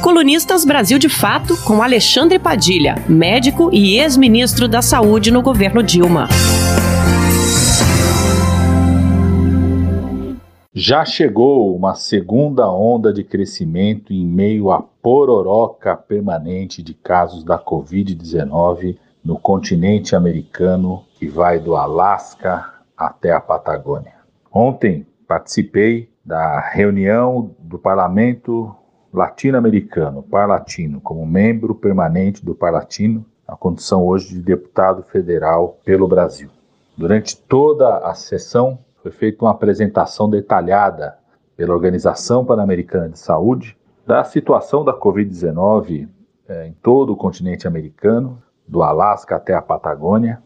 Colunistas 0.00 0.64
Brasil 0.64 0.98
de 0.98 1.10
Fato 1.10 1.54
com 1.62 1.82
Alexandre 1.82 2.38
Padilha, 2.38 2.94
médico 3.06 3.68
e 3.70 3.98
ex-ministro 3.98 4.66
da 4.66 4.80
Saúde 4.80 5.30
no 5.30 5.42
governo 5.42 5.82
Dilma. 5.82 6.26
Já 10.72 11.04
chegou 11.04 11.76
uma 11.76 11.94
segunda 11.94 12.72
onda 12.72 13.12
de 13.12 13.22
crescimento 13.22 14.10
em 14.10 14.24
meio 14.24 14.70
à 14.70 14.80
pororoca 14.80 15.94
permanente 15.94 16.82
de 16.82 16.94
casos 16.94 17.44
da 17.44 17.58
Covid-19 17.58 18.96
no 19.22 19.38
continente 19.38 20.16
americano 20.16 21.04
que 21.18 21.28
vai 21.28 21.58
do 21.58 21.76
Alasca 21.76 22.72
até 22.96 23.32
a 23.32 23.40
Patagônia. 23.40 24.14
Ontem 24.50 25.06
participei 25.28 26.08
da 26.24 26.58
reunião 26.58 27.54
do 27.58 27.78
Parlamento 27.78 28.74
Latino-Americano, 29.12 30.22
Parlatino, 30.22 31.00
como 31.00 31.26
membro 31.26 31.74
permanente 31.74 32.44
do 32.44 32.54
Parlatino, 32.54 33.24
a 33.46 33.56
condição 33.56 34.06
hoje 34.06 34.28
de 34.28 34.40
deputado 34.40 35.02
federal 35.02 35.78
pelo 35.84 36.06
Brasil. 36.06 36.48
Durante 36.96 37.36
toda 37.36 37.98
a 37.98 38.14
sessão 38.14 38.78
foi 39.02 39.10
feita 39.10 39.44
uma 39.44 39.50
apresentação 39.50 40.30
detalhada 40.30 41.18
pela 41.56 41.74
Organização 41.74 42.44
Pan-Americana 42.44 43.08
de 43.08 43.18
Saúde 43.18 43.76
da 44.06 44.22
situação 44.22 44.84
da 44.84 44.92
Covid-19 44.92 46.08
eh, 46.48 46.66
em 46.68 46.72
todo 46.72 47.12
o 47.12 47.16
continente 47.16 47.66
americano, 47.66 48.40
do 48.66 48.82
Alasca 48.82 49.36
até 49.36 49.54
a 49.54 49.62
Patagônia, 49.62 50.40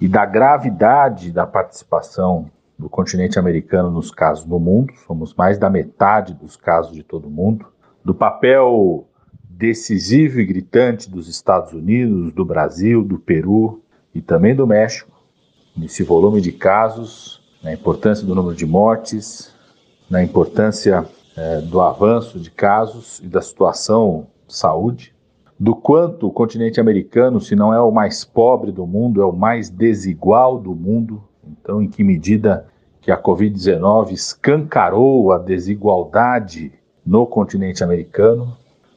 e 0.00 0.08
da 0.08 0.24
gravidade 0.24 1.32
da 1.32 1.46
participação 1.46 2.50
do 2.78 2.88
continente 2.88 3.38
americano 3.38 3.90
nos 3.90 4.10
casos 4.10 4.44
no 4.44 4.60
mundo, 4.60 4.92
somos 5.06 5.34
mais 5.34 5.58
da 5.58 5.70
metade 5.70 6.34
dos 6.34 6.56
casos 6.56 6.92
de 6.92 7.02
todo 7.02 7.26
o 7.26 7.30
mundo, 7.30 7.66
do 8.04 8.14
papel 8.14 9.06
decisivo 9.48 10.40
e 10.40 10.44
gritante 10.44 11.08
dos 11.08 11.28
Estados 11.28 11.72
Unidos, 11.72 12.32
do 12.34 12.44
Brasil, 12.44 13.02
do 13.02 13.18
Peru 13.18 13.82
e 14.14 14.20
também 14.20 14.54
do 14.54 14.66
México, 14.66 15.10
nesse 15.76 16.02
volume 16.02 16.40
de 16.40 16.52
casos, 16.52 17.42
na 17.62 17.72
importância 17.72 18.26
do 18.26 18.34
número 18.34 18.54
de 18.54 18.66
mortes, 18.66 19.54
na 20.10 20.22
importância 20.22 21.08
é, 21.36 21.60
do 21.60 21.80
avanço 21.80 22.38
de 22.38 22.50
casos 22.50 23.20
e 23.20 23.26
da 23.26 23.40
situação 23.40 24.26
de 24.46 24.54
saúde, 24.54 25.14
do 25.58 25.74
quanto 25.74 26.26
o 26.26 26.32
continente 26.32 26.80
americano, 26.80 27.40
se 27.40 27.56
não 27.56 27.72
é 27.72 27.80
o 27.80 27.90
mais 27.90 28.24
pobre 28.24 28.70
do 28.70 28.86
mundo, 28.86 29.22
é 29.22 29.24
o 29.24 29.32
mais 29.32 29.70
desigual 29.70 30.58
do 30.58 30.74
mundo. 30.74 31.22
Então, 31.46 31.80
em 31.80 31.88
que 31.88 32.04
medida 32.04 32.66
que 33.00 33.10
a 33.10 33.20
Covid-19 33.20 34.12
escancarou 34.12 35.32
a 35.32 35.38
desigualdade 35.38 36.72
no 37.04 37.26
continente 37.26 37.84
americano, 37.84 38.56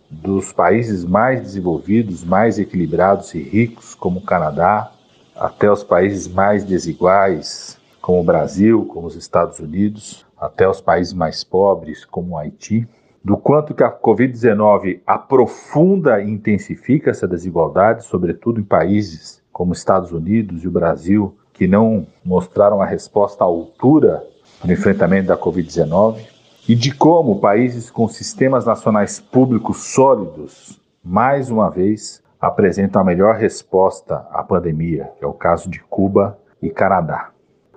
dos 0.09 0.53
países 0.53 1.03
mais 1.03 1.41
desenvolvidos, 1.41 2.23
mais 2.23 2.57
equilibrados 2.57 3.33
e 3.33 3.39
ricos, 3.39 3.93
como 3.93 4.19
o 4.19 4.23
Canadá, 4.23 4.91
até 5.35 5.69
os 5.71 5.83
países 5.83 6.27
mais 6.27 6.63
desiguais, 6.63 7.77
como 8.01 8.21
o 8.21 8.23
Brasil, 8.23 8.85
como 8.85 9.07
os 9.07 9.15
Estados 9.15 9.59
Unidos, 9.59 10.25
até 10.39 10.67
os 10.67 10.79
países 10.79 11.13
mais 11.13 11.43
pobres, 11.43 12.05
como 12.05 12.33
o 12.33 12.37
Haiti. 12.37 12.87
Do 13.23 13.35
quanto 13.35 13.73
que 13.73 13.83
a 13.83 13.91
Covid-19 13.91 15.01
aprofunda 15.05 16.21
e 16.21 16.29
intensifica 16.29 17.11
essa 17.11 17.27
desigualdade, 17.27 18.05
sobretudo 18.05 18.61
em 18.61 18.63
países 18.63 19.41
como 19.51 19.73
Estados 19.73 20.11
Unidos 20.11 20.63
e 20.63 20.67
o 20.67 20.71
Brasil, 20.71 21.35
que 21.51 21.67
não 21.67 22.07
mostraram 22.23 22.81
a 22.81 22.85
resposta 22.85 23.43
à 23.43 23.47
altura 23.47 24.23
no 24.63 24.71
enfrentamento 24.71 25.27
da 25.27 25.37
Covid-19, 25.37 26.36
e 26.67 26.75
de 26.75 26.93
como 26.93 27.39
países 27.39 27.89
com 27.89 28.09
sistemas 28.09 28.65
nacionais 28.65 29.21
públicos 29.21 29.85
sólidos, 29.93 30.81
mais 31.01 31.49
uma 31.49 31.69
vez, 31.69 32.21
apresentam 32.41 33.01
a 33.01 33.05
melhor 33.05 33.35
resposta 33.35 34.27
à 34.31 34.43
pandemia, 34.43 35.09
que 35.17 35.23
é 35.23 35.27
o 35.27 35.33
caso 35.33 35.69
de 35.69 35.79
Cuba 35.79 36.37
e 36.61 36.69
Canadá. 36.69 37.29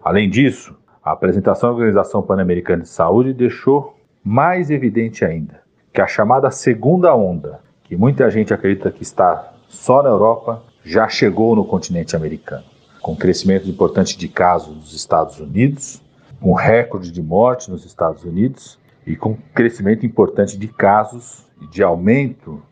Além 0.02 0.28
disso, 0.28 0.76
a 1.04 1.12
apresentação 1.12 1.70
da 1.70 1.76
Organização 1.76 2.20
Pan-Americana 2.20 2.82
de 2.82 2.88
Saúde 2.88 3.32
deixou 3.32 3.96
mais 4.24 4.70
evidente 4.70 5.24
ainda 5.24 5.62
que 5.92 6.00
a 6.00 6.06
chamada 6.08 6.50
segunda 6.50 7.14
onda, 7.14 7.60
que 7.84 7.96
muita 7.96 8.28
gente 8.28 8.52
acredita 8.52 8.90
que 8.90 9.02
está 9.02 9.52
só 9.68 10.02
na 10.02 10.08
Europa, 10.08 10.64
já 10.84 11.08
chegou 11.08 11.54
no 11.54 11.64
continente 11.64 12.16
americano, 12.16 12.64
com 13.00 13.14
crescimento 13.14 13.68
importante 13.68 14.18
de 14.18 14.28
casos 14.28 14.74
nos 14.74 14.92
Estados 14.92 15.38
Unidos, 15.38 16.02
com 16.40 16.54
recorde 16.54 17.12
de 17.12 17.22
mortes 17.22 17.68
nos 17.68 17.84
Estados 17.84 18.24
Unidos 18.24 18.79
e 19.06 19.16
com 19.16 19.36
crescimento 19.54 20.04
importante 20.04 20.56
de 20.56 20.68
casos 20.68 21.44
e 21.60 21.66
de 21.66 21.82
aumento 21.82 22.62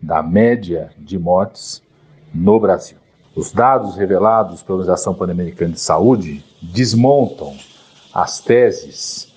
da 0.00 0.22
média 0.22 0.90
de 0.98 1.18
mortes 1.18 1.82
no 2.34 2.58
Brasil. 2.58 2.98
Os 3.34 3.52
dados 3.52 3.96
revelados 3.96 4.62
pela 4.62 4.78
Organização 4.78 5.14
Pan-Americana 5.14 5.72
de 5.72 5.80
Saúde 5.80 6.44
desmontam 6.62 7.56
as 8.12 8.38
teses 8.40 9.32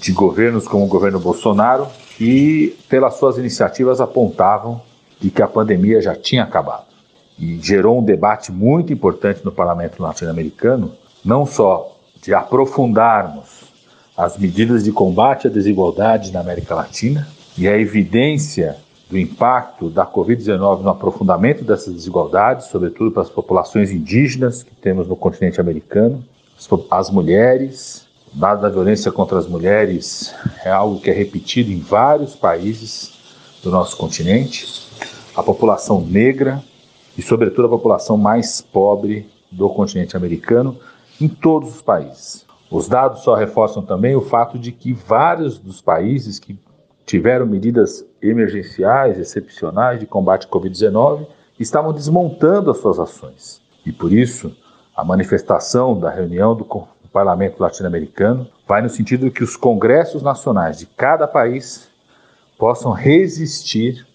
de 0.00 0.12
governos 0.12 0.68
como 0.68 0.84
o 0.84 0.88
governo 0.88 1.18
Bolsonaro, 1.18 1.86
que, 2.16 2.76
pelas 2.88 3.14
suas 3.14 3.38
iniciativas, 3.38 4.00
apontavam 4.00 4.82
de 5.18 5.30
que 5.30 5.42
a 5.42 5.48
pandemia 5.48 6.02
já 6.02 6.14
tinha 6.14 6.42
acabado. 6.42 6.86
E 7.38 7.58
gerou 7.60 7.98
um 7.98 8.04
debate 8.04 8.52
muito 8.52 8.92
importante 8.92 9.42
no 9.44 9.50
parlamento 9.50 10.02
latino-americano, 10.02 10.92
não 11.24 11.46
só 11.46 11.96
de 12.20 12.34
aprofundarmos 12.34 13.69
as 14.20 14.36
medidas 14.36 14.84
de 14.84 14.92
combate 14.92 15.46
à 15.46 15.50
desigualdade 15.50 16.30
na 16.30 16.40
América 16.40 16.74
Latina 16.74 17.26
e 17.56 17.66
a 17.66 17.78
evidência 17.78 18.76
do 19.08 19.18
impacto 19.18 19.88
da 19.88 20.06
Covid-19 20.06 20.82
no 20.82 20.90
aprofundamento 20.90 21.64
dessas 21.64 21.94
desigualdades, 21.94 22.66
sobretudo 22.66 23.10
para 23.10 23.22
as 23.22 23.30
populações 23.30 23.90
indígenas 23.90 24.62
que 24.62 24.74
temos 24.74 25.08
no 25.08 25.16
continente 25.16 25.58
americano, 25.58 26.22
as 26.90 27.08
mulheres, 27.08 28.06
dado 28.34 28.60
da 28.60 28.68
violência 28.68 29.10
contra 29.10 29.38
as 29.38 29.48
mulheres 29.48 30.34
é 30.66 30.70
algo 30.70 31.00
que 31.00 31.08
é 31.08 31.14
repetido 31.14 31.72
em 31.72 31.80
vários 31.80 32.36
países 32.36 33.14
do 33.62 33.70
nosso 33.70 33.96
continente. 33.96 34.66
A 35.34 35.42
população 35.42 35.98
negra 36.02 36.62
e, 37.16 37.22
sobretudo, 37.22 37.66
a 37.66 37.70
população 37.70 38.18
mais 38.18 38.60
pobre 38.60 39.26
do 39.50 39.70
continente 39.70 40.14
americano 40.14 40.78
em 41.18 41.26
todos 41.26 41.76
os 41.76 41.82
países. 41.82 42.49
Os 42.70 42.88
dados 42.88 43.22
só 43.22 43.34
reforçam 43.34 43.82
também 43.82 44.14
o 44.14 44.20
fato 44.20 44.56
de 44.58 44.70
que 44.70 44.92
vários 44.92 45.58
dos 45.58 45.80
países 45.80 46.38
que 46.38 46.56
tiveram 47.04 47.44
medidas 47.44 48.06
emergenciais, 48.22 49.18
excepcionais 49.18 49.98
de 49.98 50.06
combate 50.06 50.46
à 50.46 50.48
Covid-19 50.48 51.26
estavam 51.58 51.92
desmontando 51.92 52.70
as 52.70 52.78
suas 52.78 53.00
ações. 53.00 53.60
E 53.84 53.90
por 53.90 54.12
isso, 54.12 54.56
a 54.96 55.04
manifestação 55.04 55.98
da 55.98 56.10
reunião 56.10 56.54
do 56.54 56.64
parlamento 57.12 57.60
latino-americano 57.60 58.46
vai 58.68 58.80
no 58.80 58.88
sentido 58.88 59.24
de 59.24 59.32
que 59.32 59.42
os 59.42 59.56
congressos 59.56 60.22
nacionais 60.22 60.78
de 60.78 60.86
cada 60.86 61.26
país 61.26 61.90
possam 62.56 62.92
resistir 62.92 64.06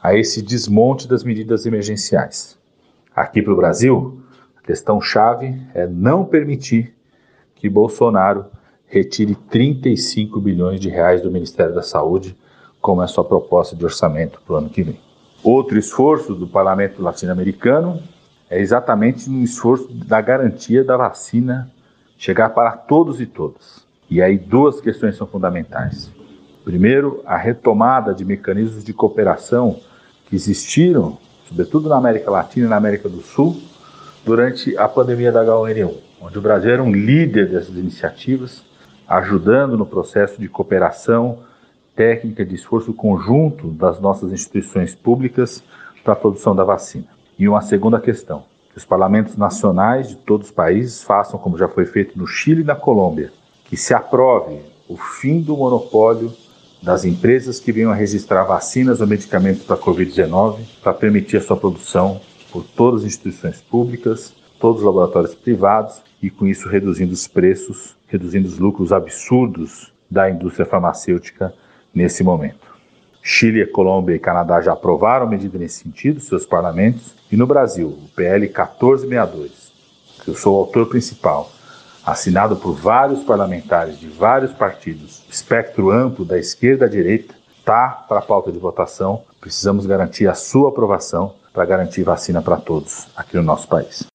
a 0.00 0.14
esse 0.14 0.40
desmonte 0.40 1.08
das 1.08 1.24
medidas 1.24 1.66
emergenciais. 1.66 2.56
Aqui 3.14 3.42
para 3.42 3.52
o 3.52 3.56
Brasil, 3.56 4.22
a 4.56 4.64
questão 4.64 5.00
chave 5.00 5.60
é 5.74 5.88
não 5.88 6.24
permitir 6.24 6.95
que 7.56 7.68
Bolsonaro 7.68 8.46
retire 8.86 9.34
35 9.34 10.40
bilhões 10.40 10.80
de 10.80 10.88
reais 10.88 11.20
do 11.20 11.30
Ministério 11.30 11.74
da 11.74 11.82
Saúde, 11.82 12.36
como 12.80 13.02
é 13.02 13.06
sua 13.06 13.24
proposta 13.24 13.74
de 13.74 13.84
orçamento 13.84 14.40
para 14.46 14.54
o 14.54 14.58
ano 14.58 14.70
que 14.70 14.82
vem. 14.82 15.00
Outro 15.42 15.78
esforço 15.78 16.34
do 16.34 16.46
parlamento 16.46 17.02
latino-americano 17.02 18.00
é 18.48 18.60
exatamente 18.60 19.28
no 19.28 19.42
esforço 19.42 19.92
da 19.92 20.20
garantia 20.20 20.84
da 20.84 20.96
vacina 20.96 21.70
chegar 22.16 22.50
para 22.50 22.72
todos 22.72 23.20
e 23.20 23.26
todas. 23.26 23.84
E 24.08 24.22
aí 24.22 24.38
duas 24.38 24.80
questões 24.80 25.16
são 25.16 25.26
fundamentais. 25.26 26.10
Primeiro, 26.64 27.22
a 27.26 27.36
retomada 27.36 28.14
de 28.14 28.24
mecanismos 28.24 28.84
de 28.84 28.92
cooperação 28.92 29.80
que 30.28 30.34
existiram, 30.34 31.18
sobretudo 31.48 31.88
na 31.88 31.96
América 31.96 32.30
Latina 32.30 32.66
e 32.66 32.70
na 32.70 32.76
América 32.76 33.08
do 33.08 33.20
Sul, 33.20 33.60
durante 34.24 34.76
a 34.76 34.88
pandemia 34.88 35.30
da 35.30 35.44
H1N1, 35.44 36.05
onde 36.20 36.38
o 36.38 36.42
Brasil 36.42 36.70
era 36.70 36.82
um 36.82 36.92
líder 36.92 37.48
dessas 37.50 37.76
iniciativas, 37.76 38.64
ajudando 39.06 39.76
no 39.76 39.86
processo 39.86 40.40
de 40.40 40.48
cooperação 40.48 41.40
técnica 41.94 42.44
de 42.44 42.54
esforço 42.54 42.92
conjunto 42.92 43.68
das 43.68 44.00
nossas 44.00 44.32
instituições 44.32 44.94
públicas 44.94 45.62
para 46.02 46.12
a 46.12 46.16
produção 46.16 46.54
da 46.54 46.64
vacina. 46.64 47.06
E 47.38 47.48
uma 47.48 47.62
segunda 47.62 48.00
questão, 48.00 48.44
que 48.70 48.78
os 48.78 48.84
parlamentos 48.84 49.36
nacionais 49.36 50.08
de 50.08 50.16
todos 50.16 50.48
os 50.48 50.52
países 50.52 51.02
façam 51.02 51.38
como 51.38 51.56
já 51.56 51.68
foi 51.68 51.86
feito 51.86 52.18
no 52.18 52.26
Chile 52.26 52.62
e 52.62 52.64
na 52.64 52.74
Colômbia, 52.74 53.32
que 53.64 53.76
se 53.76 53.94
aprove 53.94 54.60
o 54.88 54.96
fim 54.96 55.40
do 55.40 55.56
monopólio 55.56 56.32
das 56.82 57.04
empresas 57.04 57.58
que 57.58 57.72
venham 57.72 57.90
a 57.90 57.94
registrar 57.94 58.44
vacinas 58.44 59.00
ou 59.00 59.06
medicamentos 59.06 59.62
para 59.64 59.76
a 59.76 59.78
Covid-19 59.78 60.58
para 60.82 60.94
permitir 60.94 61.38
a 61.38 61.40
sua 61.40 61.56
produção 61.56 62.20
por 62.52 62.64
todas 62.64 63.00
as 63.00 63.06
instituições 63.06 63.60
públicas, 63.60 64.34
todos 64.58 64.80
os 64.80 64.86
laboratórios 64.86 65.34
privados 65.34 66.02
e 66.22 66.30
com 66.30 66.46
isso 66.46 66.68
reduzindo 66.68 67.12
os 67.12 67.28
preços, 67.28 67.96
reduzindo 68.06 68.48
os 68.48 68.58
lucros 68.58 68.92
absurdos 68.92 69.92
da 70.10 70.30
indústria 70.30 70.66
farmacêutica 70.66 71.52
nesse 71.94 72.22
momento. 72.22 72.76
Chile, 73.22 73.66
Colômbia 73.66 74.14
e 74.14 74.20
Canadá 74.20 74.60
já 74.60 74.72
aprovaram 74.72 75.28
medida 75.28 75.58
nesse 75.58 75.82
sentido, 75.82 76.20
seus 76.20 76.46
parlamentos. 76.46 77.12
E 77.30 77.36
no 77.36 77.44
Brasil, 77.44 77.88
o 77.88 78.08
PL 78.14 78.46
1462, 78.46 79.72
que 80.22 80.30
eu 80.30 80.34
sou 80.36 80.54
o 80.54 80.58
autor 80.60 80.86
principal, 80.86 81.50
assinado 82.04 82.54
por 82.54 82.74
vários 82.74 83.24
parlamentares 83.24 83.98
de 83.98 84.06
vários 84.06 84.52
partidos, 84.52 85.24
espectro 85.28 85.90
amplo 85.90 86.24
da 86.24 86.38
esquerda 86.38 86.86
à 86.86 86.88
direita, 86.88 87.34
está 87.58 87.88
para 87.88 88.20
a 88.20 88.22
pauta 88.22 88.52
de 88.52 88.60
votação. 88.60 89.24
Precisamos 89.40 89.86
garantir 89.86 90.28
a 90.28 90.34
sua 90.34 90.68
aprovação 90.68 91.34
para 91.52 91.64
garantir 91.64 92.04
vacina 92.04 92.40
para 92.40 92.58
todos 92.58 93.08
aqui 93.16 93.36
no 93.36 93.42
nosso 93.42 93.66
país. 93.66 94.06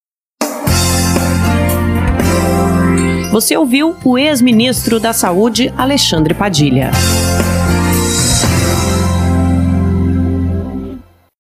Você 3.41 3.57
ouviu 3.57 3.95
o 4.05 4.19
ex-ministro 4.19 4.99
da 4.99 5.13
Saúde, 5.13 5.73
Alexandre 5.75 6.31
Padilha. 6.31 6.91